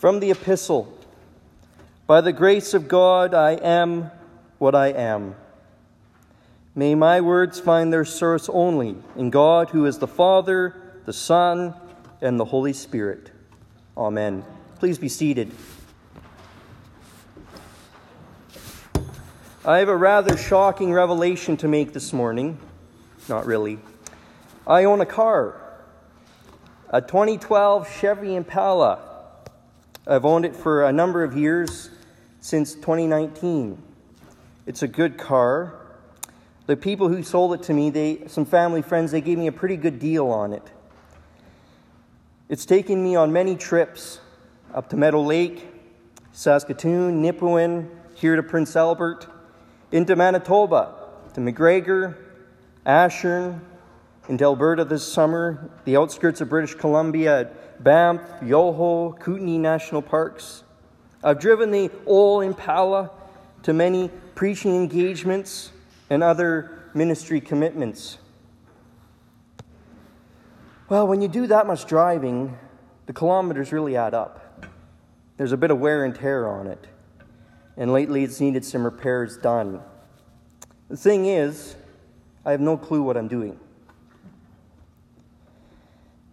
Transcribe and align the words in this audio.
From 0.00 0.18
the 0.20 0.30
epistle 0.30 0.96
By 2.06 2.22
the 2.22 2.32
grace 2.32 2.72
of 2.72 2.88
God, 2.88 3.34
I 3.34 3.50
am 3.50 4.10
what 4.56 4.74
I 4.74 4.86
am. 4.86 5.34
May 6.74 6.94
my 6.94 7.20
words 7.20 7.60
find 7.60 7.92
their 7.92 8.06
source 8.06 8.48
only 8.48 8.96
in 9.14 9.28
God, 9.28 9.68
who 9.68 9.84
is 9.84 9.98
the 9.98 10.06
Father, 10.06 10.74
the 11.04 11.12
Son, 11.12 11.74
and 12.22 12.40
the 12.40 12.46
Holy 12.46 12.72
Spirit. 12.72 13.30
Amen. 13.94 14.42
Please 14.78 14.96
be 14.96 15.10
seated. 15.10 15.52
I 19.66 19.80
have 19.80 19.90
a 19.90 19.96
rather 19.98 20.38
shocking 20.38 20.94
revelation 20.94 21.58
to 21.58 21.68
make 21.68 21.92
this 21.92 22.14
morning. 22.14 22.58
Not 23.28 23.44
really. 23.44 23.78
I 24.66 24.84
own 24.84 25.02
a 25.02 25.06
car, 25.06 25.60
a 26.88 27.02
2012 27.02 27.86
Chevy 28.00 28.34
Impala. 28.34 29.09
I've 30.06 30.24
owned 30.24 30.44
it 30.44 30.56
for 30.56 30.84
a 30.84 30.92
number 30.92 31.22
of 31.22 31.36
years, 31.36 31.90
since 32.40 32.74
2019. 32.74 33.80
It's 34.66 34.82
a 34.82 34.88
good 34.88 35.18
car. 35.18 35.74
The 36.66 36.76
people 36.76 37.08
who 37.08 37.22
sold 37.22 37.52
it 37.54 37.62
to 37.64 37.74
me, 37.74 37.90
they, 37.90 38.22
some 38.26 38.46
family 38.46 38.80
friends, 38.80 39.12
they 39.12 39.20
gave 39.20 39.36
me 39.36 39.46
a 39.46 39.52
pretty 39.52 39.76
good 39.76 39.98
deal 39.98 40.28
on 40.28 40.52
it. 40.52 40.62
It's 42.48 42.64
taken 42.64 43.02
me 43.02 43.14
on 43.14 43.32
many 43.32 43.56
trips 43.56 44.20
up 44.72 44.88
to 44.90 44.96
Meadow 44.96 45.20
Lake, 45.20 45.66
Saskatoon, 46.32 47.22
Nipawin, 47.22 47.88
here 48.14 48.36
to 48.36 48.42
Prince 48.42 48.74
Albert, 48.76 49.26
into 49.92 50.16
Manitoba, 50.16 50.94
to 51.34 51.40
MacGregor, 51.40 52.16
Ashern, 52.86 53.60
into 54.28 54.44
Alberta 54.44 54.84
this 54.84 55.06
summer, 55.06 55.70
the 55.84 55.96
outskirts 55.96 56.40
of 56.40 56.48
British 56.48 56.74
Columbia, 56.74 57.50
Banff, 57.80 58.20
Yoho, 58.42 59.12
Kootenay 59.12 59.56
National 59.56 60.02
Parks. 60.02 60.64
I've 61.24 61.40
driven 61.40 61.70
the 61.70 61.90
old 62.04 62.44
Impala 62.44 63.10
to 63.62 63.72
many 63.72 64.10
preaching 64.34 64.76
engagements 64.76 65.72
and 66.10 66.22
other 66.22 66.90
ministry 66.92 67.40
commitments. 67.40 68.18
Well, 70.90 71.06
when 71.06 71.22
you 71.22 71.28
do 71.28 71.46
that 71.46 71.66
much 71.66 71.86
driving, 71.86 72.58
the 73.06 73.14
kilometers 73.14 73.72
really 73.72 73.96
add 73.96 74.12
up. 74.12 74.66
There's 75.38 75.52
a 75.52 75.56
bit 75.56 75.70
of 75.70 75.78
wear 75.78 76.04
and 76.04 76.14
tear 76.14 76.48
on 76.48 76.66
it. 76.66 76.86
And 77.78 77.92
lately 77.92 78.24
it's 78.24 78.40
needed 78.40 78.62
some 78.62 78.84
repairs 78.84 79.38
done. 79.38 79.80
The 80.90 80.98
thing 80.98 81.24
is, 81.24 81.76
I 82.44 82.50
have 82.50 82.60
no 82.60 82.76
clue 82.76 83.02
what 83.02 83.16
I'm 83.16 83.28
doing 83.28 83.58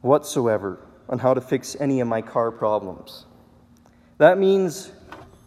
whatsoever 0.01 0.86
on 1.09 1.19
how 1.19 1.33
to 1.33 1.41
fix 1.41 1.75
any 1.79 1.99
of 1.99 2.07
my 2.07 2.21
car 2.21 2.51
problems. 2.51 3.25
That 4.17 4.37
means 4.37 4.91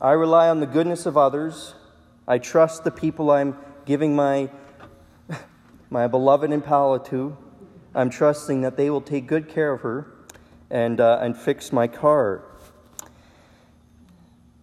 I 0.00 0.12
rely 0.12 0.48
on 0.48 0.61
the 0.61 0.66
goodness 0.66 1.06
of 1.06 1.16
others. 1.16 1.75
I 2.27 2.39
trust 2.39 2.84
the 2.84 2.91
people 2.91 3.30
I'm 3.30 3.56
giving 3.84 4.14
my, 4.14 4.50
my 5.91 6.06
beloved 6.06 6.50
Impala 6.50 7.05
to. 7.06 7.36
I'm 7.94 8.11
trusting 8.11 8.61
that 8.62 8.77
they 8.77 8.88
will 8.91 9.00
take 9.00 9.27
good 9.27 9.48
care 9.48 9.72
of 9.72 9.81
her 9.81 10.06
and, 10.70 11.00
uh, 11.00 11.19
and 11.20 11.36
fix 11.36 11.72
my 11.72 11.88
car. 11.88 12.44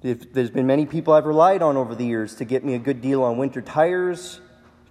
There's 0.01 0.51
been 0.51 0.67
many 0.67 0.85
people 0.85 1.13
I've 1.13 1.25
relied 1.25 1.61
on 1.61 1.75
over 1.75 1.93
the 1.93 2.05
years 2.05 2.35
to 2.35 2.45
get 2.45 2.63
me 2.63 2.75
a 2.75 2.79
good 2.79 3.01
deal 3.01 3.23
on 3.23 3.37
winter 3.37 3.61
tires, 3.61 4.39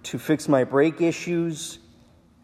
to 0.03 0.19
fix 0.19 0.47
my 0.47 0.63
brake 0.63 1.01
issues, 1.01 1.79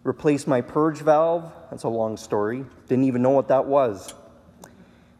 replace 0.03 0.47
my 0.47 0.61
purge 0.61 0.99
valve. 0.99 1.51
That's 1.69 1.83
a 1.83 1.89
long 1.89 2.17
story. 2.17 2.65
Didn't 2.87 3.05
even 3.05 3.21
know 3.21 3.31
what 3.31 3.47
that 3.47 3.65
was. 3.65 4.13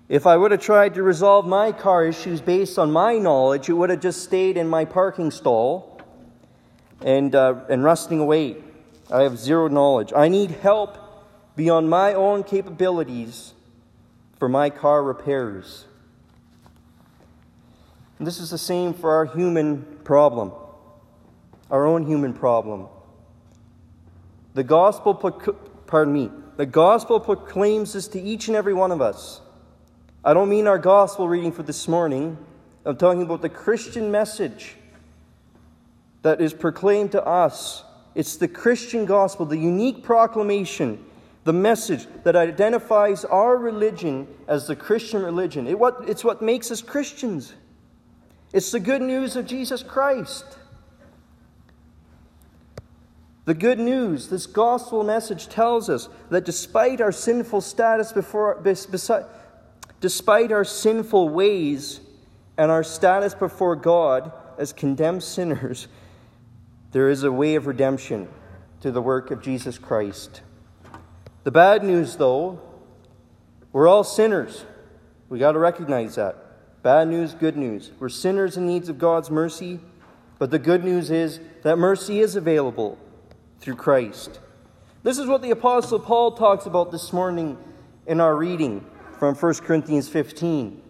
If 0.10 0.28
I 0.28 0.36
would 0.38 0.52
have 0.52 0.62
tried 0.62 0.96
to 0.96 1.04
resolve 1.04 1.48
my 1.48 1.72
car 1.72 2.06
issues 2.06 2.42
based 2.42 2.78
on 2.78 2.92
my 2.92 3.18
knowledge, 3.18 3.70
it 3.70 3.74
would 3.74 3.90
have 3.90 4.02
just 4.02 4.24
stayed 4.24 4.58
in 4.58 4.68
my 4.68 4.86
parking 4.86 5.32
stall 5.32 6.02
and, 7.02 7.34
uh, 7.34 7.56
and 7.70 7.84
rusting 7.84 8.20
away. 8.20 8.58
I 9.12 9.22
have 9.22 9.38
zero 9.38 9.68
knowledge. 9.68 10.12
I 10.16 10.28
need 10.28 10.52
help 10.52 10.98
beyond 11.56 11.90
my 11.90 12.14
own 12.14 12.44
capabilities 12.44 13.54
for 14.38 14.50
my 14.50 14.70
car 14.70 15.04
repairs. 15.04 15.86
And 18.18 18.28
this 18.28 18.40
is 18.40 18.50
the 18.50 18.58
same 18.58 18.94
for 18.94 19.12
our 19.12 19.26
human 19.26 19.84
problem, 20.04 20.52
our 21.72 21.86
own 21.86 22.06
human 22.06 22.34
problem. 22.34 22.88
The 24.54 24.64
gospel, 24.64 25.16
pardon 25.88 26.14
me, 26.14 26.32
the 26.58 26.66
gospel 26.66 27.20
proclaims 27.20 27.94
this 27.94 28.08
to 28.10 28.22
each 28.22 28.48
and 28.48 28.56
every 28.56 28.74
one 28.74 28.92
of 28.92 29.02
us. 29.02 29.42
I 30.24 30.34
don't 30.34 30.50
mean 30.50 30.68
our 30.68 30.78
gospel 30.78 31.28
reading 31.28 31.52
for 31.52 31.64
this 31.64 31.88
morning. 31.88 32.38
I'm 32.86 32.98
talking 32.98 33.24
about 33.24 33.42
the 33.42 33.50
Christian 33.50 34.12
message 34.12 34.76
that 36.22 36.40
is 36.40 36.54
proclaimed 36.54 37.12
to 37.14 37.26
us. 37.26 37.84
It's 38.16 38.38
the 38.38 38.48
Christian 38.48 39.06
gospel, 39.06 39.46
the 39.46 39.58
unique 39.58 40.04
proclamation, 40.04 41.04
the 41.46 41.54
message 41.54 42.08
that 42.24 42.36
identifies 42.36 43.26
our 43.26 43.58
religion 43.58 44.28
as 44.48 44.68
the 44.68 44.76
Christian 44.76 45.24
religion. 45.24 45.68
It 45.68 45.80
what, 45.80 46.04
it's 46.08 46.24
what 46.24 46.42
makes 46.42 46.70
us 46.70 46.82
Christians. 46.82 47.54
It's 48.54 48.72
the 48.72 48.80
good 48.80 49.02
news 49.02 49.36
of 49.36 49.48
Jesus 49.48 49.82
Christ. 49.82 50.46
The 53.46 53.54
good 53.54 53.80
news, 53.80 54.30
this 54.30 54.46
gospel 54.46 55.04
message 55.04 55.50
tells 55.50 55.90
us 55.90 56.08
that 56.30 56.46
despite 56.46 57.02
our 57.02 57.12
sinful 57.12 57.60
status 57.62 58.14
before, 58.14 58.56
beside, 58.62 59.26
despite 60.00 60.52
our 60.54 60.64
sinful 60.64 61.28
ways 61.28 62.00
and 62.58 62.72
our 62.72 62.84
status 62.84 63.34
before 63.34 63.76
God 63.76 64.32
as 64.58 64.72
condemned 64.72 65.24
sinners, 65.24 65.90
there 66.94 67.10
is 67.10 67.24
a 67.24 67.32
way 67.32 67.56
of 67.56 67.68
redemption 67.68 68.30
through 68.80 68.92
the 68.92 69.02
work 69.02 69.30
of 69.30 69.42
Jesus 69.42 69.78
Christ. 69.78 70.42
The 71.44 71.52
bad 71.52 71.84
news, 71.84 72.16
though, 72.16 72.62
we're 73.74 73.90
all 73.90 74.06
sinners. 74.06 74.64
We 75.28 75.40
got 75.40 75.54
to 75.54 75.60
recognize 75.60 76.16
that. 76.16 76.82
Bad 76.82 77.10
news, 77.10 77.34
good 77.34 77.58
news. 77.58 77.92
We're 78.00 78.08
sinners 78.08 78.56
in 78.56 78.68
needs 78.68 78.88
of 78.88 78.98
God's 79.00 79.30
mercy, 79.30 79.82
but 80.40 80.50
the 80.50 80.60
good 80.60 80.86
news 80.86 81.12
is 81.12 81.42
that 81.64 81.78
mercy 81.78 82.22
is 82.22 82.38
available 82.38 82.98
through 83.64 83.76
Christ. 83.76 84.42
This 85.04 85.18
is 85.18 85.26
what 85.26 85.42
the 85.42 85.52
Apostle 85.52 85.98
Paul 85.98 86.34
talks 86.34 86.66
about 86.66 86.92
this 86.92 87.14
morning 87.14 87.58
in 88.06 88.20
our 88.20 88.36
reading 88.36 88.86
from 89.18 89.36
1 89.36 89.54
Corinthians 89.56 90.10
15. 90.10 90.82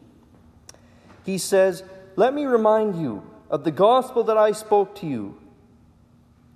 He 1.23 1.38
says, 1.38 1.83
Let 2.16 2.33
me 2.33 2.45
remind 2.45 3.00
you 3.00 3.22
of 3.51 3.63
the 3.63 3.69
gospel 3.69 4.23
that 4.23 4.39
I 4.39 4.53
spoke 4.53 4.95
to 4.95 5.06
you, 5.06 5.38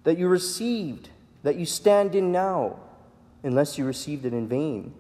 that 0.06 0.18
you 0.18 0.28
received, 0.28 1.10
that 1.44 1.56
you 1.56 1.68
stand 1.68 2.16
in 2.16 2.32
now, 2.32 2.80
unless 3.44 3.78
you 3.78 3.86
received 3.86 4.26
it 4.26 4.34
in 4.34 4.48
vain. 4.48 4.96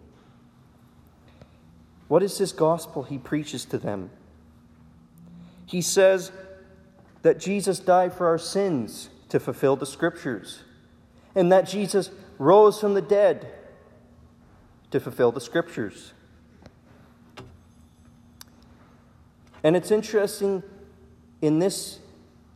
What 2.08 2.22
is 2.22 2.38
this 2.38 2.52
gospel 2.52 3.02
he 3.02 3.18
preaches 3.18 3.66
to 3.66 3.80
them? 3.80 4.12
He 5.66 5.82
says 5.82 6.32
that 7.24 7.40
Jesus 7.40 7.80
died 7.80 8.14
for 8.14 8.28
our 8.28 8.38
sins 8.38 9.10
to 9.30 9.40
fulfill 9.40 9.76
the 9.76 9.88
scriptures 9.88 10.62
and 11.38 11.52
that 11.52 11.68
Jesus 11.68 12.10
rose 12.40 12.80
from 12.80 12.96
the 12.96 13.02
dead 13.02 13.54
to 14.90 15.00
fulfill 15.00 15.32
the 15.32 15.40
scriptures. 15.40 16.14
And 19.64 19.76
it's 19.76 19.92
interesting 19.92 20.64
in 21.40 21.60
this 21.60 22.00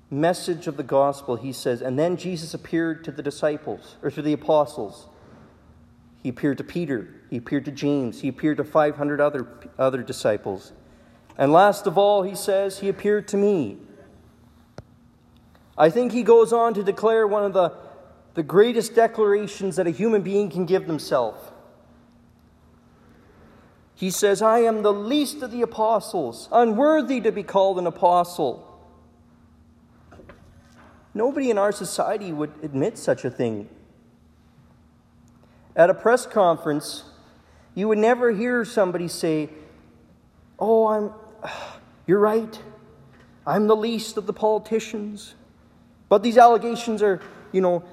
message 0.09 0.65
of 0.65 0.77
the 0.77 0.83
gospel, 0.83 1.35
he 1.35 1.53
says, 1.53 1.81
and 1.81 1.97
then 1.97 2.17
Jesus 2.17 2.55
appeared 2.55 3.03
to 3.03 3.11
the 3.11 3.21
disciples, 3.21 3.97
or 4.01 4.09
to 4.09 4.21
the 4.21 4.33
apostles. 4.33 5.07
He 6.23 6.29
appeared 6.29 6.57
to 6.57 6.63
Peter, 6.63 7.21
he 7.29 7.37
appeared 7.37 7.65
to 7.65 7.71
James, 7.71 8.21
he 8.21 8.29
appeared 8.29 8.57
to 8.57 8.63
500 8.63 9.21
other, 9.21 9.47
other 9.77 10.01
disciples. 10.01 10.73
And 11.37 11.53
last 11.53 11.85
of 11.85 11.99
all, 11.99 12.23
he 12.23 12.33
says, 12.33 12.79
he 12.79 12.89
appeared 12.89 13.27
to 13.27 13.37
me. 13.37 13.77
I 15.77 15.91
think 15.91 16.11
he 16.11 16.23
goes 16.23 16.51
on 16.51 16.73
to 16.73 16.83
declare 16.83 17.27
one 17.27 17.43
of 17.43 17.53
the 17.53 17.90
the 18.33 18.43
greatest 18.43 18.95
declarations 18.95 19.75
that 19.75 19.87
a 19.87 19.91
human 19.91 20.21
being 20.21 20.49
can 20.49 20.65
give 20.65 20.87
themselves. 20.87 21.51
He 23.95 24.09
says, 24.09 24.41
I 24.41 24.59
am 24.59 24.81
the 24.81 24.93
least 24.93 25.43
of 25.43 25.51
the 25.51 25.61
apostles, 25.61 26.49
unworthy 26.51 27.21
to 27.21 27.31
be 27.31 27.43
called 27.43 27.77
an 27.77 27.85
apostle. 27.85 28.67
Nobody 31.13 31.49
in 31.49 31.57
our 31.57 31.71
society 31.71 32.31
would 32.31 32.51
admit 32.63 32.97
such 32.97 33.25
a 33.25 33.29
thing. 33.29 33.69
At 35.75 35.89
a 35.89 35.93
press 35.93 36.25
conference, 36.25 37.03
you 37.75 37.87
would 37.89 37.97
never 37.97 38.31
hear 38.31 38.65
somebody 38.65 39.07
say, 39.07 39.49
Oh, 40.57 40.87
I'm, 40.87 41.11
you're 42.07 42.19
right. 42.19 42.59
I'm 43.45 43.67
the 43.67 43.75
least 43.75 44.17
of 44.17 44.25
the 44.25 44.33
politicians. 44.33 45.35
But 46.09 46.23
these 46.23 46.37
allegations 46.37 47.01
are, 47.01 47.21
you 47.51 47.61
know, 47.61 47.83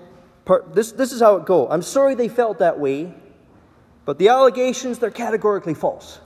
part, 0.48 0.74
this, 0.74 0.90
this 0.92 1.12
is 1.12 1.20
how 1.20 1.36
it 1.36 1.44
go. 1.44 1.68
I'm 1.68 1.82
sorry 1.82 2.16
they 2.16 2.28
felt 2.28 2.58
that 2.58 2.80
way, 2.80 3.14
but 4.04 4.18
the 4.18 4.30
allegations, 4.30 4.98
they're 4.98 5.10
categorically 5.10 5.74
false. 5.74 6.18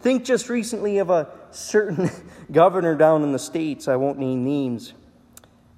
Think 0.00 0.24
just 0.24 0.48
recently 0.48 0.98
of 0.98 1.08
a 1.08 1.28
certain 1.52 2.10
governor 2.52 2.96
down 2.96 3.22
in 3.22 3.32
the 3.32 3.38
States, 3.38 3.86
I 3.86 3.96
won't 3.96 4.18
name 4.18 4.44
names. 4.44 4.92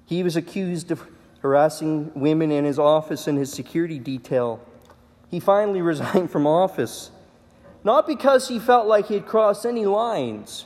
He 0.05 0.23
was 0.23 0.35
accused 0.35 0.91
of 0.91 1.05
harassing 1.41 2.11
women 2.15 2.51
in 2.51 2.65
his 2.65 2.79
office 2.79 3.27
and 3.27 3.37
his 3.37 3.51
security 3.51 3.99
detail. 3.99 4.59
He 5.29 5.39
finally 5.39 5.81
resigned 5.93 6.31
from 6.31 6.47
office, 6.47 7.11
not 7.83 8.07
because 8.07 8.47
he 8.47 8.57
felt 8.57 8.87
like 8.87 9.07
he 9.07 9.13
had 9.13 9.27
crossed 9.27 9.65
any 9.65 9.85
lines, 9.85 10.65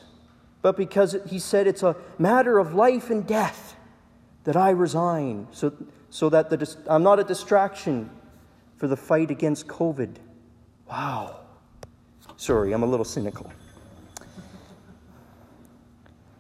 but 0.62 0.78
because 0.78 1.18
he 1.28 1.40
said 1.40 1.68
it's 1.68 1.84
a 1.84 1.98
matter 2.18 2.58
of 2.58 2.74
life 2.74 3.10
and 3.10 3.28
death 3.28 3.77
that 4.48 4.56
I 4.56 4.70
resign 4.70 5.46
so, 5.52 5.74
so 6.10 6.30
that 6.30 6.50
the, 6.50 6.78
I'm 6.88 7.04
not 7.04 7.20
a 7.20 7.24
distraction 7.26 8.10
for 8.78 8.88
the 8.88 8.96
fight 8.96 9.30
against 9.30 9.68
COVID. 9.68 10.16
Wow. 10.90 11.42
Sorry, 12.38 12.72
I'm 12.72 12.82
a 12.82 12.86
little 12.86 13.04
cynical. 13.04 13.52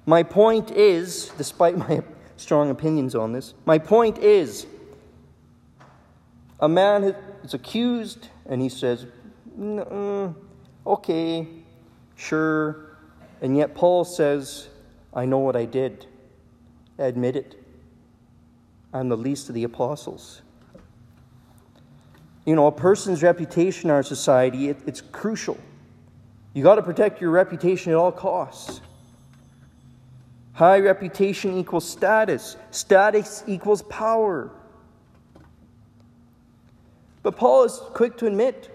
My 0.06 0.24
point 0.24 0.71
is, 0.71 1.31
despite 1.38 1.77
my 1.77 2.01
strong 2.38 2.69
opinions 2.69 3.13
on 3.13 3.33
this, 3.33 3.54
my 3.65 3.77
point 3.77 4.19
is 4.19 4.65
a 6.62 6.69
man 6.69 7.13
is 7.44 7.53
accused 7.53 8.30
and 8.45 8.62
he 8.62 8.69
says, 8.69 9.06
okay, 10.86 11.45
sure. 12.15 12.86
And 13.42 13.57
yet 13.57 13.75
Paul 13.75 14.06
says, 14.06 14.69
I 15.13 15.25
know 15.25 15.39
what 15.39 15.57
I 15.57 15.65
did. 15.65 16.06
I 16.98 17.03
admit 17.03 17.36
it. 17.36 17.67
I'm 18.98 19.10
the 19.10 19.18
least 19.18 19.50
of 19.50 19.56
the 19.56 19.64
apostles. 19.64 20.42
You 22.46 22.56
know, 22.56 22.68
a 22.68 22.72
person's 22.72 23.22
reputation 23.22 23.90
in 23.90 23.96
our 23.96 24.04
society, 24.04 24.70
it, 24.70 24.78
it's 24.88 25.02
crucial. 25.02 25.58
You 26.54 26.64
got 26.64 26.76
to 26.76 26.82
protect 26.82 27.22
your 27.22 27.30
reputation 27.30 27.92
at 27.92 27.96
all 27.98 28.12
costs. 28.12 28.82
High 30.54 30.80
reputation 30.80 31.58
equals 31.58 31.88
status, 31.88 32.58
status 32.72 33.44
equals 33.46 33.84
power. 33.84 34.50
But 37.22 37.36
Paul 37.36 37.66
is 37.66 37.80
quick 37.94 38.18
to 38.18 38.26
admit 38.26 38.72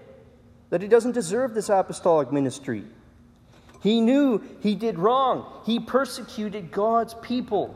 that 0.69 0.81
he 0.81 0.87
doesn't 0.87 1.11
deserve 1.11 1.53
this 1.53 1.67
apostolic 1.67 2.31
ministry. 2.31 2.85
He 3.81 3.99
knew 3.99 4.41
he 4.61 4.75
did 4.75 4.97
wrong. 4.97 5.45
He 5.65 5.81
persecuted 5.81 6.71
God's 6.71 7.15
people. 7.15 7.75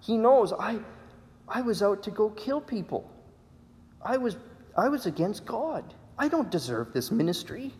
He 0.00 0.16
knows 0.16 0.52
I, 0.52 0.78
I 1.48 1.60
was 1.60 1.82
out 1.82 2.02
to 2.04 2.10
go 2.10 2.30
kill 2.30 2.60
people. 2.60 3.10
I 4.02 4.16
was, 4.16 4.36
I 4.76 4.88
was 4.88 5.06
against 5.06 5.44
God. 5.46 5.94
I 6.18 6.28
don't 6.28 6.50
deserve 6.50 6.92
this 6.92 7.10
ministry. 7.10 7.72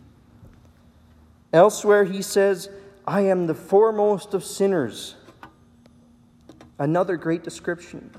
Elsewhere, 1.53 2.05
he 2.05 2.23
says, 2.23 2.69
I 3.07 3.23
am 3.23 3.47
the 3.47 3.55
foremost 3.55 4.35
of 4.35 4.45
sinners. 4.45 5.15
Another 6.79 7.17
great 7.17 7.45
description. 7.45 8.11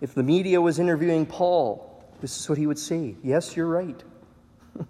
If 0.00 0.14
the 0.14 0.22
media 0.22 0.60
was 0.60 0.78
interviewing 0.78 1.26
Paul, 1.26 2.04
this 2.20 2.38
is 2.38 2.48
what 2.48 2.58
he 2.58 2.66
would 2.66 2.78
say 2.78 3.14
Yes, 3.22 3.56
you're 3.56 3.66
right. 3.66 4.02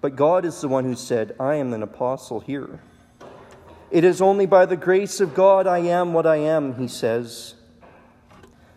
but 0.00 0.16
God 0.16 0.44
is 0.44 0.60
the 0.60 0.68
one 0.68 0.84
who 0.84 0.94
said, 0.94 1.34
I 1.40 1.54
am 1.54 1.72
an 1.72 1.82
apostle 1.82 2.40
here. 2.40 2.80
It 3.90 4.04
is 4.04 4.20
only 4.20 4.46
by 4.46 4.66
the 4.66 4.76
grace 4.76 5.20
of 5.20 5.34
God 5.34 5.66
I 5.66 5.78
am 5.78 6.12
what 6.12 6.26
I 6.26 6.36
am, 6.36 6.74
he 6.74 6.88
says. 6.88 7.54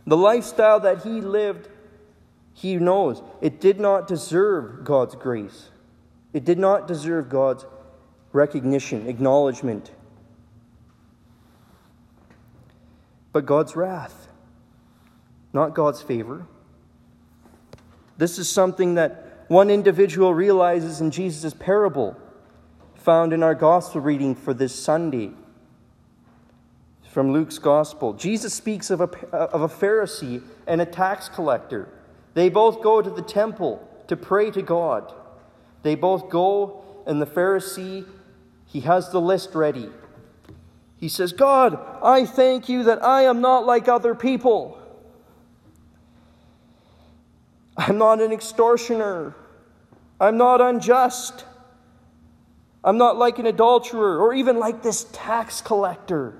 The 0.08 0.18
lifestyle 0.18 0.80
that 0.80 1.04
he 1.04 1.22
lived 1.22 1.68
he 2.54 2.76
knows 2.76 3.22
it 3.42 3.60
did 3.60 3.80
not 3.80 4.08
deserve 4.08 4.84
God's 4.84 5.16
grace. 5.16 5.70
It 6.34 6.46
did 6.46 6.60
not 6.60 6.88
deserve 6.88 7.30
God's 7.30 7.66
recognition, 8.32 9.08
acknowledgement, 9.08 9.92
but 13.34 13.46
God's 13.46 13.76
wrath, 13.76 14.28
not 15.54 15.74
God's 15.74 16.02
favor. 16.02 16.46
This 18.18 18.38
is 18.38 18.48
something 18.48 18.94
that 18.96 19.46
one 19.48 19.70
individual 19.70 20.34
realizes 20.34 21.02
in 21.02 21.12
Jesus' 21.12 21.54
parable 21.54 22.16
found 23.04 23.34
in 23.34 23.44
our 23.44 23.56
gospel 23.56 24.02
reading 24.02 24.36
for 24.36 24.54
this 24.54 24.74
Sunday 24.74 25.32
from 27.10 27.34
Luke's 27.34 27.60
gospel. 27.60 28.14
Jesus 28.14 28.54
speaks 28.54 28.90
of 28.90 29.02
a, 29.02 29.10
of 29.36 29.62
a 29.62 29.68
Pharisee 29.68 30.42
and 30.66 30.82
a 30.82 30.86
tax 30.86 31.28
collector 31.28 31.90
they 32.34 32.50
both 32.50 32.82
go 32.82 33.02
to 33.02 33.10
the 33.10 33.22
temple 33.22 33.88
to 34.08 34.16
pray 34.16 34.52
to 34.52 34.62
God. 34.62 35.14
They 35.84 35.96
both 35.96 36.30
go, 36.30 36.84
and 37.06 37.22
the 37.22 37.26
Pharisee, 37.26 38.06
he 38.66 38.82
has 38.82 39.10
the 39.10 39.20
list 39.20 39.54
ready. 39.54 39.90
He 40.98 41.10
says, 41.10 41.34
God, 41.34 41.80
I 42.02 42.26
thank 42.26 42.70
you 42.70 42.84
that 42.84 43.04
I 43.04 43.24
am 43.24 43.42
not 43.42 43.66
like 43.66 43.88
other 43.88 44.14
people. 44.16 44.78
I'm 47.76 47.98
not 47.98 48.22
an 48.22 48.32
extortioner. 48.32 49.36
I'm 50.20 50.38
not 50.38 50.62
unjust. 50.62 51.46
I'm 52.84 52.98
not 52.98 53.18
like 53.18 53.38
an 53.38 53.46
adulterer 53.46 54.20
or 54.20 54.34
even 54.34 54.58
like 54.58 54.82
this 54.82 55.06
tax 55.12 55.62
collector. 55.62 56.34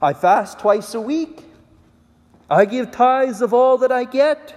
I 0.00 0.12
fast 0.12 0.58
twice 0.58 0.94
a 0.94 1.00
week. 1.00 1.42
I 2.48 2.64
give 2.64 2.90
tithes 2.90 3.42
of 3.42 3.52
all 3.52 3.78
that 3.78 3.92
I 3.92 4.04
get. 4.04 4.54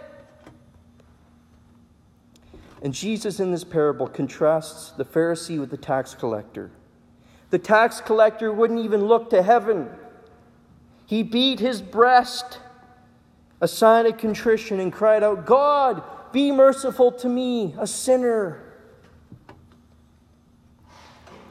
And 2.81 2.93
Jesus, 2.93 3.39
in 3.39 3.51
this 3.51 3.63
parable, 3.63 4.07
contrasts 4.07 4.91
the 4.91 5.03
Pharisee 5.03 5.59
with 5.59 5.69
the 5.69 5.77
tax 5.77 6.15
collector. 6.15 6.71
The 7.49 7.59
tax 7.59 7.99
collector 7.99 8.53
wouldn't 8.53 8.79
even 8.79 9.05
look 9.05 9.29
to 9.31 9.41
heaven, 9.41 9.89
he 11.05 11.23
beat 11.23 11.59
his 11.59 11.81
breast, 11.81 12.59
a 13.59 13.67
sign 13.67 14.05
of 14.05 14.17
contrition, 14.19 14.79
and 14.79 14.93
cried 14.93 15.23
out, 15.23 15.47
God, 15.47 16.03
be 16.31 16.51
merciful 16.51 17.11
to 17.13 17.27
me, 17.27 17.73
a 17.79 17.87
sinner. 17.87 18.68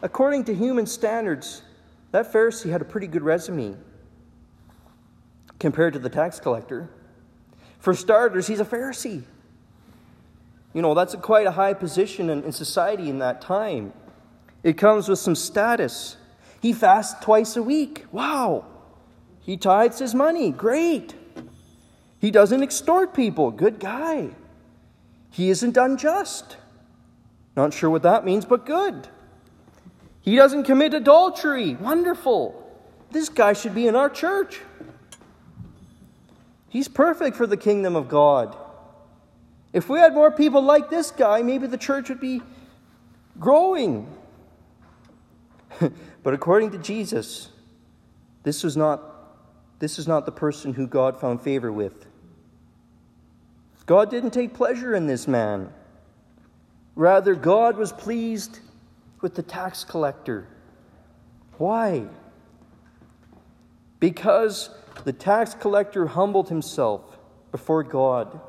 According 0.03 0.45
to 0.45 0.55
human 0.55 0.87
standards, 0.87 1.63
that 2.13 2.33
Pharisee 2.33 2.71
had 2.71 2.81
a 2.81 2.85
pretty 2.85 3.07
good 3.07 3.23
resume 3.23 3.77
compared 5.59 5.93
to 5.95 5.99
the 5.99 6.09
tax 6.09 6.41
collector. 6.41 6.89
For 7.81 7.95
starters, 7.95 8.47
he's 8.47 8.61
a 8.61 8.65
Pharisee. 8.65 9.23
You 10.73 10.83
know, 10.83 10.95
that's 10.95 11.15
a 11.15 11.19
quite 11.19 11.47
a 11.47 11.53
high 11.53 11.75
position 11.75 12.31
in, 12.31 12.45
in 12.45 12.53
society 12.53 13.09
in 13.09 13.19
that 13.19 13.41
time. 13.41 13.93
It 14.63 14.75
comes 14.75 15.09
with 15.09 15.19
some 15.19 15.35
status. 15.35 16.17
He 16.61 16.73
fasts 16.73 17.23
twice 17.25 17.57
a 17.57 17.63
week. 17.63 18.07
Wow. 18.13 18.67
He 19.41 19.57
tithes 19.57 19.99
his 19.99 20.15
money. 20.15 20.51
Great. 20.51 21.15
He 22.21 22.31
doesn't 22.31 22.63
extort 22.63 23.15
people. 23.15 23.51
Good 23.51 23.79
guy. 23.79 24.31
He 25.31 25.51
isn't 25.51 25.77
unjust. 25.77 26.57
Not 27.57 27.73
sure 27.73 27.91
what 27.91 28.03
that 28.03 28.25
means, 28.25 28.45
but 28.45 28.67
good. 28.67 29.09
He 30.29 30.37
doesn't 30.37 30.65
commit 30.65 30.93
adultery. 30.93 31.75
Wonderful. 31.75 32.71
This 33.11 33.31
guy 33.31 33.55
should 33.55 33.75
be 33.75 33.87
in 33.87 33.97
our 33.97 34.11
church. 34.11 34.61
He's 36.69 36.87
perfect 36.87 37.35
for 37.35 37.47
the 37.47 37.57
kingdom 37.57 37.97
of 37.97 38.11
God. 38.11 38.55
If 39.73 39.89
we 39.89 39.99
had 39.99 40.13
more 40.13 40.31
people 40.31 40.61
like 40.61 40.91
this 40.91 41.11
guy, 41.11 41.41
maybe 41.41 41.67
the 41.67 41.79
church 41.79 42.11
would 42.11 42.21
be 42.21 42.43
growing. 43.41 44.07
but 46.23 46.35
according 46.35 46.73
to 46.73 46.79
Jesus, 46.79 47.49
this 48.43 48.63
was 48.63 48.77
not 48.77 49.01
this 49.79 49.99
is 49.99 50.07
not 50.07 50.27
the 50.27 50.33
person 50.33 50.75
who 50.75 50.87
God 50.87 51.19
found 51.19 51.41
favor 51.41 51.73
with. 51.73 52.05
God 53.87 54.11
didn't 54.11 54.33
take 54.33 54.53
pleasure 54.53 54.95
in 54.95 55.07
this 55.07 55.27
man. 55.27 55.73
Rather, 56.97 57.35
God 57.35 57.79
was 57.79 57.93
pleased 57.93 58.61
with 59.21 59.35
the 59.35 59.43
tax 59.43 59.85
collector. 59.85 60.47
Why? 61.57 62.07
Because 64.01 64.71
the 65.05 65.13
tax 65.13 65.55
collector 65.55 66.07
humbled 66.07 66.49
himself 66.49 67.19
before 67.51 67.83
God 67.83 68.41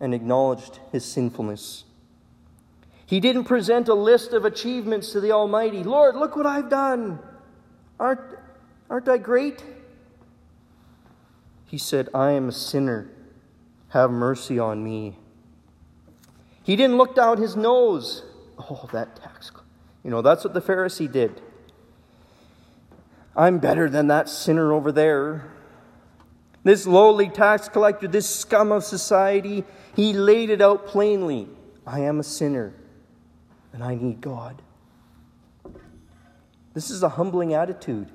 and 0.00 0.14
acknowledged 0.14 0.78
his 0.92 1.04
sinfulness. 1.04 1.84
He 3.04 3.20
didn't 3.20 3.44
present 3.44 3.88
a 3.88 3.94
list 3.94 4.32
of 4.32 4.44
achievements 4.44 5.12
to 5.12 5.20
the 5.20 5.32
Almighty. 5.32 5.82
Lord, 5.82 6.16
look 6.16 6.36
what 6.36 6.46
I've 6.46 6.70
done. 6.70 7.18
Aren't, 7.98 8.20
aren't 8.88 9.08
I 9.08 9.18
great? 9.18 9.62
He 11.66 11.76
said, 11.76 12.08
I 12.14 12.30
am 12.30 12.48
a 12.48 12.52
sinner. 12.52 13.10
Have 13.88 14.10
mercy 14.10 14.58
on 14.58 14.82
me. 14.82 15.18
He 16.62 16.76
didn't 16.76 16.96
look 16.96 17.14
down 17.14 17.38
his 17.38 17.56
nose. 17.56 18.22
Oh, 18.58 18.88
that 18.92 19.16
tax. 19.16 19.50
You 20.04 20.10
know, 20.10 20.22
that's 20.22 20.44
what 20.44 20.54
the 20.54 20.60
Pharisee 20.60 21.10
did. 21.10 21.40
I'm 23.36 23.58
better 23.58 23.88
than 23.88 24.08
that 24.08 24.28
sinner 24.28 24.72
over 24.72 24.92
there. 24.92 25.52
This 26.62 26.86
lowly 26.86 27.28
tax 27.28 27.68
collector, 27.68 28.08
this 28.08 28.28
scum 28.28 28.72
of 28.72 28.84
society, 28.84 29.64
he 29.94 30.12
laid 30.12 30.50
it 30.50 30.60
out 30.60 30.86
plainly. 30.86 31.48
I 31.86 32.00
am 32.00 32.20
a 32.20 32.22
sinner 32.22 32.74
and 33.72 33.82
I 33.82 33.94
need 33.94 34.20
God. 34.20 34.60
This 36.74 36.90
is 36.90 37.02
a 37.02 37.08
humbling 37.08 37.54
attitude. 37.54 38.10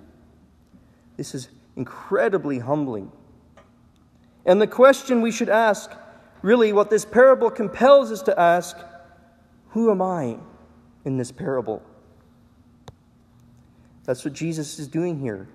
This 1.17 1.33
is 1.33 1.49
incredibly 1.75 2.59
humbling. 2.59 3.11
And 4.45 4.61
the 4.61 4.67
question 4.67 5.21
we 5.21 5.31
should 5.31 5.49
ask, 5.49 5.91
really, 6.41 6.71
what 6.71 6.89
this 6.89 7.03
parable 7.03 7.49
compels 7.49 8.11
us 8.11 8.21
to 8.23 8.39
ask 8.39 8.77
who 9.69 9.91
am 9.91 10.01
I 10.01 10.37
in 11.05 11.17
this 11.17 11.31
parable? 11.31 11.81
That's 14.03 14.25
what 14.25 14.33
Jesus 14.33 14.77
is 14.77 14.87
doing 14.87 15.19
here. 15.19 15.47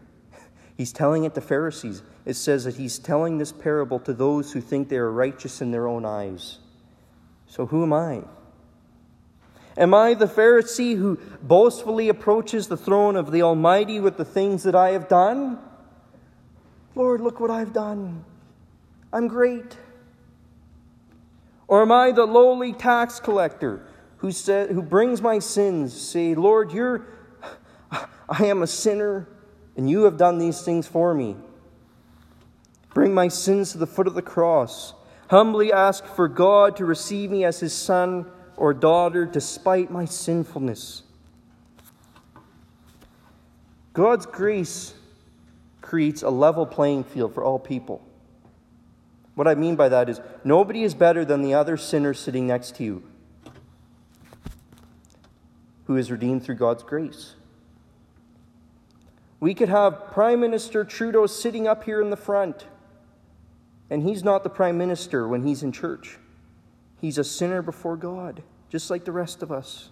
He's 0.76 0.92
telling 0.92 1.25
it 1.25 1.35
to 1.35 1.40
Pharisees. 1.40 2.02
It 2.25 2.35
says 2.35 2.64
that 2.64 2.76
he's 2.76 2.99
telling 2.99 3.38
this 3.38 3.52
parable 3.52 3.99
to 4.00 4.14
those 4.14 4.52
who 4.52 4.61
think 4.61 4.88
they 4.88 4.97
are 4.97 5.11
righteous 5.11 5.61
in 5.61 5.71
their 5.71 5.87
own 5.87 6.07
eyes. 6.07 6.59
So, 7.47 7.66
who 7.66 7.83
am 7.83 7.92
I? 7.92 8.23
Am 9.76 9.95
I 9.95 10.14
the 10.14 10.26
Pharisee 10.26 10.97
who 10.97 11.19
boastfully 11.42 12.09
approaches 12.09 12.69
the 12.69 12.76
throne 12.76 13.16
of 13.16 13.30
the 13.30 13.42
Almighty 13.42 14.00
with 14.00 14.16
the 14.16 14.25
things 14.25 14.62
that 14.62 14.75
I 14.75 14.90
have 14.90 15.09
done? 15.09 15.59
Lord, 16.95 17.21
look 17.21 17.40
what 17.40 17.50
I've 17.50 17.73
done. 17.73 18.25
I'm 19.12 19.28
great. 19.28 19.76
Or 21.69 21.83
am 21.83 21.92
I 21.92 22.11
the 22.11 22.25
lowly 22.25 22.73
tax 22.73 23.21
collector 23.21 23.87
who, 24.20 24.30
said, 24.30 24.70
who 24.70 24.82
brings 24.82 25.22
my 25.22 25.38
sins, 25.38 25.98
say, 25.98 26.34
Lord, 26.34 26.72
you're, 26.72 27.06
I 28.28 28.44
am 28.44 28.62
a 28.62 28.66
sinner, 28.66 29.26
and 29.76 29.88
you 29.88 30.04
have 30.04 30.18
done 30.18 30.38
these 30.38 30.60
things 30.60 30.86
for 30.86 31.14
me. 31.14 31.36
Bring 32.92 33.14
my 33.14 33.28
sins 33.28 33.72
to 33.72 33.78
the 33.78 33.86
foot 33.86 34.06
of 34.06 34.14
the 34.14 34.22
cross. 34.22 34.92
Humbly 35.30 35.72
ask 35.72 36.04
for 36.04 36.28
God 36.28 36.76
to 36.76 36.84
receive 36.84 37.30
me 37.30 37.44
as 37.44 37.60
his 37.60 37.72
son 37.72 38.26
or 38.56 38.74
daughter 38.74 39.24
despite 39.24 39.90
my 39.90 40.04
sinfulness. 40.04 41.02
God's 43.94 44.26
grace 44.26 44.92
creates 45.80 46.22
a 46.22 46.30
level 46.30 46.66
playing 46.66 47.04
field 47.04 47.32
for 47.32 47.42
all 47.42 47.58
people. 47.58 48.04
What 49.34 49.48
I 49.48 49.54
mean 49.54 49.76
by 49.76 49.88
that 49.88 50.10
is 50.10 50.20
nobody 50.44 50.82
is 50.82 50.92
better 50.92 51.24
than 51.24 51.40
the 51.40 51.54
other 51.54 51.78
sinner 51.78 52.12
sitting 52.12 52.46
next 52.46 52.76
to 52.76 52.84
you 52.84 53.02
who 55.90 55.97
is 55.97 56.09
redeemed 56.09 56.40
through 56.40 56.54
God's 56.54 56.85
grace. 56.85 57.35
We 59.40 59.54
could 59.54 59.68
have 59.68 60.12
Prime 60.12 60.38
Minister 60.38 60.85
Trudeau 60.85 61.26
sitting 61.26 61.66
up 61.66 61.82
here 61.82 62.00
in 62.00 62.11
the 62.11 62.16
front, 62.16 62.66
and 63.90 64.04
he's 64.04 64.23
not 64.23 64.44
the 64.44 64.50
Prime 64.50 64.78
Minister 64.78 65.26
when 65.26 65.44
he's 65.44 65.64
in 65.64 65.73
church. 65.73 66.16
He's 67.00 67.18
a 67.18 67.25
sinner 67.25 67.61
before 67.61 67.97
God, 67.97 68.44
just 68.68 68.88
like 68.88 69.04
the 69.04 69.11
rest 69.11 69.42
of 69.42 69.50
us. 69.50 69.88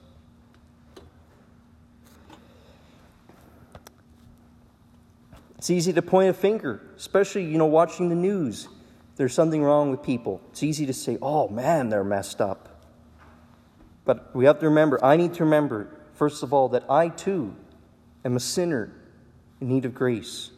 It's 5.56 5.68
easy 5.68 5.92
to 5.94 6.00
point 6.00 6.30
a 6.30 6.32
finger, 6.32 6.80
especially, 6.96 7.42
you 7.42 7.58
know, 7.58 7.66
watching 7.66 8.08
the 8.08 8.14
news. 8.14 8.68
There's 9.16 9.34
something 9.34 9.64
wrong 9.64 9.90
with 9.90 10.04
people. 10.04 10.42
It's 10.52 10.62
easy 10.62 10.86
to 10.86 10.94
say, 10.94 11.18
oh 11.20 11.48
man, 11.48 11.88
they're 11.88 12.04
messed 12.04 12.40
up. 12.40 12.77
But 14.08 14.34
we 14.34 14.46
have 14.46 14.58
to 14.60 14.70
remember, 14.70 15.04
I 15.04 15.18
need 15.18 15.34
to 15.34 15.44
remember, 15.44 15.86
first 16.14 16.42
of 16.42 16.54
all, 16.54 16.70
that 16.70 16.82
I 16.88 17.10
too 17.10 17.54
am 18.24 18.36
a 18.36 18.40
sinner 18.40 18.90
in 19.60 19.68
need 19.68 19.84
of 19.84 19.94
grace. 19.94 20.50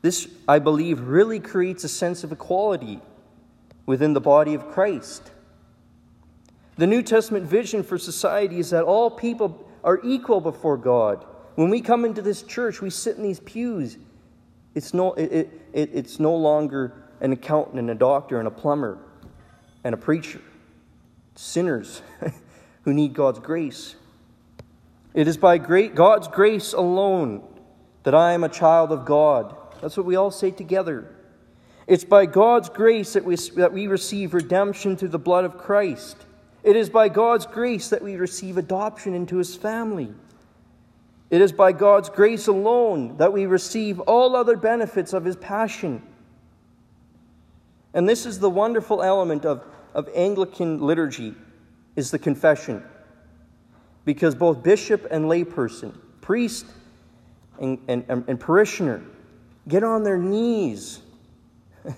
This, 0.00 0.28
I 0.46 0.60
believe, 0.60 1.00
really 1.00 1.40
creates 1.40 1.82
a 1.82 1.88
sense 1.88 2.22
of 2.22 2.30
equality 2.30 3.00
within 3.84 4.12
the 4.12 4.20
body 4.20 4.54
of 4.54 4.68
Christ. 4.68 5.32
The 6.76 6.86
New 6.86 7.02
Testament 7.02 7.46
vision 7.46 7.82
for 7.82 7.98
society 7.98 8.60
is 8.60 8.70
that 8.70 8.84
all 8.84 9.10
people 9.10 9.68
are 9.82 10.00
equal 10.04 10.40
before 10.40 10.76
God. 10.76 11.26
When 11.56 11.70
we 11.70 11.80
come 11.80 12.04
into 12.04 12.22
this 12.22 12.44
church, 12.44 12.80
we 12.80 12.90
sit 12.90 13.16
in 13.16 13.24
these 13.24 13.40
pews. 13.40 13.98
It's 14.76 14.94
no, 14.94 15.14
it, 15.14 15.50
it, 15.72 15.90
it's 15.92 16.20
no 16.20 16.36
longer 16.36 16.92
an 17.20 17.32
accountant 17.32 17.80
and 17.80 17.90
a 17.90 17.96
doctor 17.96 18.38
and 18.38 18.46
a 18.46 18.52
plumber 18.52 18.98
and 19.82 19.94
a 19.94 19.98
preacher. 19.98 20.40
Sinners 21.34 22.00
who 22.84 22.92
need 22.92 23.14
God's 23.14 23.40
grace. 23.40 23.96
It 25.14 25.28
is 25.28 25.36
by 25.36 25.58
great 25.58 25.94
God's 25.94 26.28
grace 26.28 26.72
alone 26.72 27.42
that 28.02 28.14
I 28.14 28.32
am 28.32 28.44
a 28.44 28.48
child 28.48 28.92
of 28.92 29.04
God. 29.04 29.56
That's 29.80 29.96
what 29.96 30.06
we 30.06 30.16
all 30.16 30.30
say 30.30 30.50
together. 30.50 31.10
It's 31.86 32.04
by 32.04 32.26
God's 32.26 32.68
grace 32.68 33.12
that 33.12 33.24
we, 33.24 33.36
that 33.56 33.72
we 33.72 33.86
receive 33.86 34.34
redemption 34.34 34.96
through 34.96 35.08
the 35.08 35.18
blood 35.18 35.44
of 35.44 35.58
Christ. 35.58 36.16
It 36.62 36.76
is 36.76 36.88
by 36.88 37.08
God's 37.08 37.46
grace 37.46 37.90
that 37.90 38.02
we 38.02 38.16
receive 38.16 38.56
adoption 38.56 39.14
into 39.14 39.36
his 39.36 39.54
family. 39.54 40.12
It 41.30 41.40
is 41.40 41.52
by 41.52 41.72
God's 41.72 42.08
grace 42.08 42.46
alone 42.46 43.16
that 43.18 43.32
we 43.32 43.46
receive 43.46 44.00
all 44.00 44.34
other 44.36 44.56
benefits 44.56 45.12
of 45.12 45.24
his 45.24 45.36
passion. 45.36 46.02
And 47.92 48.08
this 48.08 48.26
is 48.26 48.38
the 48.38 48.50
wonderful 48.50 49.02
element 49.02 49.44
of, 49.44 49.64
of 49.94 50.08
Anglican 50.14 50.80
liturgy 50.80 51.34
is 51.96 52.10
the 52.10 52.18
confession. 52.18 52.82
Because 54.04 54.34
both 54.34 54.62
bishop 54.62 55.06
and 55.10 55.26
layperson, 55.26 55.94
priest 56.20 56.66
and, 57.60 57.78
and, 57.88 58.04
and 58.08 58.38
parishioner, 58.38 59.02
get 59.68 59.82
on 59.82 60.02
their 60.02 60.18
knees 60.18 61.00
on 61.86 61.94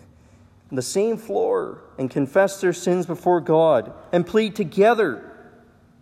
the 0.71 0.83
same 0.83 1.17
floor 1.17 1.81
and 1.99 2.11
confess 2.11 2.61
their 2.61 2.73
sins 2.73 3.07
before 3.07 3.41
God 3.41 3.93
and 4.13 4.27
plead 4.27 4.55
together 4.55 5.33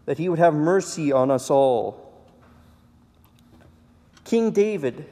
that 0.07 0.19
He 0.19 0.29
would 0.29 0.39
have 0.39 0.55
mercy 0.55 1.13
on 1.13 1.31
us 1.31 1.51
all. 1.51 2.05
King 4.25 4.51
David, 4.51 5.07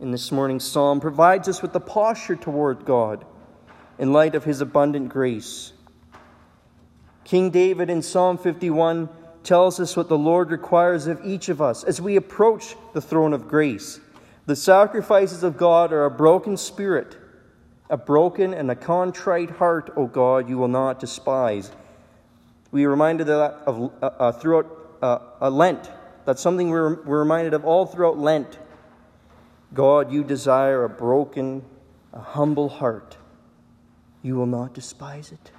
in 0.00 0.10
this 0.10 0.32
morning's 0.32 0.64
psalm, 0.64 1.00
provides 1.00 1.48
us 1.48 1.62
with 1.62 1.72
the 1.72 1.80
posture 1.80 2.36
toward 2.36 2.84
God 2.84 3.24
in 3.98 4.12
light 4.12 4.34
of 4.34 4.44
His 4.44 4.60
abundant 4.60 5.08
grace. 5.08 5.72
King 7.32 7.48
David 7.48 7.88
in 7.88 8.02
Psalm 8.02 8.36
51 8.36 9.08
tells 9.42 9.80
us 9.80 9.96
what 9.96 10.10
the 10.10 10.18
Lord 10.18 10.50
requires 10.50 11.06
of 11.06 11.24
each 11.24 11.48
of 11.48 11.62
us 11.62 11.82
as 11.82 11.98
we 11.98 12.16
approach 12.16 12.76
the 12.92 13.00
throne 13.00 13.32
of 13.32 13.48
grace. 13.48 14.00
The 14.44 14.54
sacrifices 14.54 15.42
of 15.42 15.56
God 15.56 15.94
are 15.94 16.04
a 16.04 16.10
broken 16.10 16.58
spirit, 16.58 17.16
a 17.88 17.96
broken 17.96 18.52
and 18.52 18.70
a 18.70 18.74
contrite 18.74 19.48
heart, 19.48 19.94
O 19.96 20.06
God, 20.06 20.46
you 20.46 20.58
will 20.58 20.68
not 20.68 21.00
despise. 21.00 21.72
We 22.70 22.84
are 22.84 22.90
reminded 22.90 23.30
of 23.30 23.92
uh, 24.02 24.06
uh, 24.06 24.32
throughout 24.32 24.98
uh, 25.00 25.48
Lent. 25.48 25.90
That's 26.26 26.42
something 26.42 26.68
we're, 26.68 27.02
we're 27.02 27.20
reminded 27.20 27.54
of 27.54 27.64
all 27.64 27.86
throughout 27.86 28.18
Lent. 28.18 28.58
God, 29.72 30.12
you 30.12 30.22
desire 30.22 30.84
a 30.84 30.90
broken, 30.90 31.64
a 32.12 32.20
humble 32.20 32.68
heart. 32.68 33.16
You 34.20 34.36
will 34.36 34.44
not 34.44 34.74
despise 34.74 35.32
it. 35.32 35.50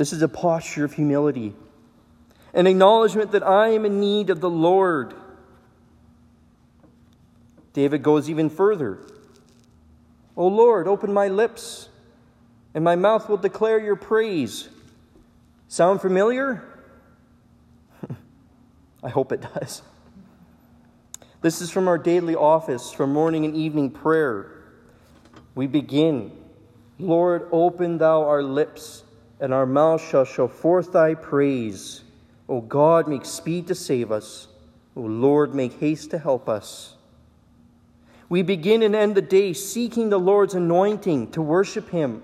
This 0.00 0.14
is 0.14 0.22
a 0.22 0.28
posture 0.28 0.86
of 0.86 0.94
humility, 0.94 1.54
an 2.54 2.66
acknowledgement 2.66 3.32
that 3.32 3.42
I 3.42 3.68
am 3.68 3.84
in 3.84 4.00
need 4.00 4.30
of 4.30 4.40
the 4.40 4.48
Lord. 4.48 5.12
David 7.74 8.02
goes 8.02 8.30
even 8.30 8.48
further. 8.48 8.96
O 10.38 10.46
Lord, 10.46 10.88
open 10.88 11.12
my 11.12 11.28
lips, 11.28 11.90
and 12.72 12.82
my 12.82 12.96
mouth 12.96 13.28
will 13.28 13.36
declare 13.36 13.78
your 13.78 13.94
praise. 13.94 14.70
Sound 15.68 16.00
familiar? 16.00 16.64
I 19.02 19.10
hope 19.10 19.32
it 19.32 19.42
does. 19.42 19.82
This 21.42 21.60
is 21.60 21.70
from 21.70 21.88
our 21.88 21.98
daily 21.98 22.34
office, 22.34 22.90
from 22.90 23.12
morning 23.12 23.44
and 23.44 23.54
evening 23.54 23.90
prayer. 23.90 24.50
We 25.54 25.66
begin 25.66 26.32
Lord, 26.98 27.46
open 27.52 27.98
thou 27.98 28.22
our 28.22 28.42
lips 28.42 29.04
and 29.40 29.54
our 29.54 29.66
mouth 29.66 30.06
shall 30.06 30.24
show 30.24 30.48
forth 30.48 30.92
thy 30.92 31.14
praise. 31.14 32.02
O 32.48 32.60
God, 32.60 33.08
make 33.08 33.24
speed 33.24 33.66
to 33.68 33.74
save 33.74 34.12
us. 34.12 34.48
O 34.96 35.00
Lord, 35.00 35.54
make 35.54 35.80
haste 35.80 36.10
to 36.10 36.18
help 36.18 36.48
us. 36.48 36.94
We 38.28 38.42
begin 38.42 38.82
and 38.82 38.94
end 38.94 39.14
the 39.14 39.22
day 39.22 39.52
seeking 39.52 40.10
the 40.10 40.18
Lord's 40.18 40.54
anointing 40.54 41.32
to 41.32 41.42
worship 41.42 41.90
him. 41.90 42.22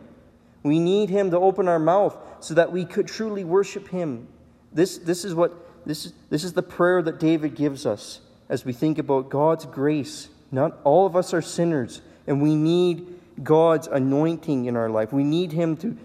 We 0.63 0.79
need 0.79 1.11
him 1.11 1.31
to 1.31 1.39
open 1.39 1.69
our 1.69 1.79
mouth 1.79 2.17
so 2.41 2.55
that 2.55 2.71
we 2.71 2.85
could 2.85 3.09
truly 3.09 3.45
worship 3.45 3.89
him. 3.89 4.29
This, 4.73 4.99
this, 4.99 5.25
is, 5.25 5.35
what, 5.35 5.55
this, 5.87 6.07
is, 6.07 6.13
this 6.29 6.45
is 6.45 6.53
the 6.53 6.63
prayer 6.63 7.03
that 7.03 7.19
David 7.19 7.55
gives 7.55 7.87
us 7.87 8.21
as 8.49 8.65
we 8.65 8.73
think 8.73 8.99
about 8.99 9.31
God's 9.31 9.65
grace. 9.65 10.29
Not 10.53 10.79
all 10.85 11.07
of 11.07 11.17
us 11.17 11.35
are 11.35 11.43
sinners, 11.43 12.03
and 12.27 12.43
we 12.43 12.55
need 12.55 13.21
God's 13.43 13.87
anointing 13.87 14.67
in 14.67 14.77
our 14.77 14.91
life. 14.91 15.13
We 15.13 15.25
need 15.25 15.53
him 15.53 15.77
to, 15.79 15.97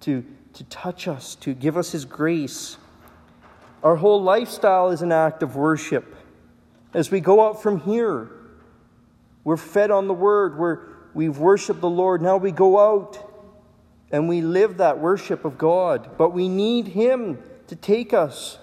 to 0.00 0.24
to 0.56 0.64
touch 0.64 1.06
us, 1.06 1.34
to 1.36 1.52
give 1.52 1.76
us 1.76 1.92
His 1.92 2.06
grace. 2.06 2.78
Our 3.82 3.96
whole 3.96 4.22
lifestyle 4.22 4.90
is 4.90 5.02
an 5.02 5.12
act 5.12 5.42
of 5.42 5.54
worship. 5.54 6.16
As 6.94 7.10
we 7.10 7.20
go 7.20 7.46
out 7.46 7.62
from 7.62 7.80
here, 7.80 8.30
we're 9.44 9.58
fed 9.58 9.90
on 9.90 10.08
the 10.08 10.14
Word, 10.14 10.58
we're, 10.58 10.80
we've 11.12 11.36
worshiped 11.36 11.82
the 11.82 11.90
Lord. 11.90 12.22
Now 12.22 12.38
we 12.38 12.52
go 12.52 12.78
out 12.78 13.22
and 14.10 14.28
we 14.28 14.40
live 14.40 14.78
that 14.78 14.98
worship 14.98 15.44
of 15.44 15.58
God, 15.58 16.16
but 16.16 16.30
we 16.30 16.48
need 16.48 16.88
Him 16.88 17.38
to 17.66 17.76
take 17.76 18.14
us. 18.14 18.58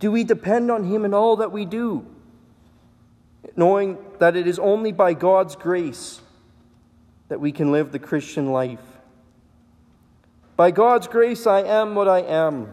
Do 0.00 0.10
we 0.10 0.24
depend 0.24 0.72
on 0.72 0.84
Him 0.84 1.04
in 1.04 1.14
all 1.14 1.36
that 1.36 1.52
we 1.52 1.64
do? 1.64 2.04
Knowing 3.54 3.96
that 4.18 4.34
it 4.34 4.48
is 4.48 4.58
only 4.58 4.90
by 4.90 5.14
God's 5.14 5.54
grace 5.54 6.20
that 7.28 7.40
we 7.40 7.52
can 7.52 7.70
live 7.70 7.92
the 7.92 8.00
Christian 8.00 8.50
life. 8.50 8.93
By 10.56 10.70
God's 10.70 11.08
grace, 11.08 11.46
I 11.46 11.62
am 11.62 11.94
what 11.94 12.08
I 12.08 12.20
am. 12.20 12.72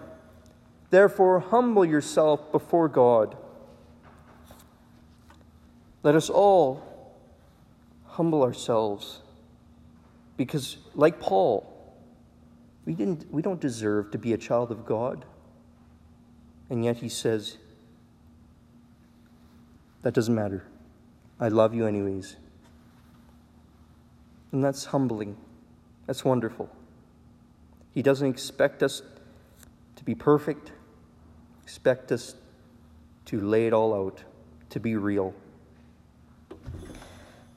Therefore, 0.91 1.39
humble 1.39 1.85
yourself 1.85 2.51
before 2.51 2.87
God. 2.87 3.35
Let 6.03 6.15
us 6.15 6.29
all 6.29 6.83
humble 8.05 8.43
ourselves 8.43 9.21
because, 10.37 10.77
like 10.95 11.19
Paul, 11.19 11.67
we, 12.85 12.93
didn't, 12.93 13.31
we 13.31 13.41
don't 13.41 13.59
deserve 13.59 14.11
to 14.11 14.17
be 14.17 14.33
a 14.33 14.37
child 14.37 14.71
of 14.71 14.85
God. 14.85 15.25
And 16.69 16.83
yet 16.83 16.97
he 16.97 17.09
says, 17.09 17.57
That 20.01 20.13
doesn't 20.13 20.33
matter. 20.33 20.65
I 21.39 21.47
love 21.47 21.73
you 21.73 21.87
anyways. 21.87 22.35
And 24.51 24.63
that's 24.63 24.85
humbling. 24.85 25.37
That's 26.05 26.25
wonderful. 26.25 26.69
He 27.93 28.01
doesn't 28.01 28.27
expect 28.27 28.81
us 28.83 29.01
to 29.97 30.03
be 30.03 30.15
perfect, 30.15 30.71
expect 31.63 32.11
us 32.11 32.35
to 33.25 33.39
lay 33.39 33.67
it 33.67 33.73
all 33.73 33.93
out, 33.93 34.23
to 34.69 34.79
be 34.79 34.95
real. 34.95 35.33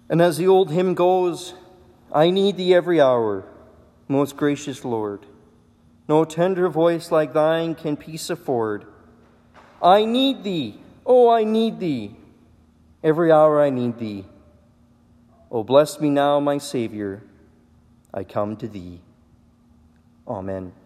And 0.08 0.20
as 0.20 0.36
the 0.36 0.46
old 0.46 0.70
hymn 0.70 0.94
goes, 0.94 1.54
I 2.12 2.30
need 2.30 2.56
thee 2.56 2.74
every 2.74 3.00
hour, 3.00 3.44
most 4.08 4.36
gracious 4.36 4.84
Lord. 4.84 5.26
No 6.08 6.24
tender 6.24 6.68
voice 6.68 7.10
like 7.10 7.32
thine 7.32 7.74
can 7.74 7.96
peace 7.96 8.28
afford. 8.28 8.84
I 9.82 10.04
need 10.04 10.44
thee, 10.44 10.80
oh, 11.06 11.30
I 11.30 11.44
need 11.44 11.80
thee. 11.80 12.16
Every 13.02 13.30
hour 13.30 13.60
I 13.60 13.70
need 13.70 13.98
thee. 13.98 14.24
Oh, 15.50 15.62
bless 15.62 16.00
me 16.00 16.10
now, 16.10 16.40
my 16.40 16.58
Savior. 16.58 17.22
I 18.12 18.24
come 18.24 18.56
to 18.56 18.68
thee. 18.68 19.00
Oh, 20.26 20.36
Amen. 20.36 20.83